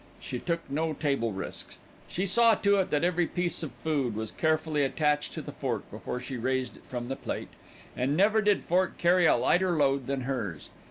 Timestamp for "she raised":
6.19-6.75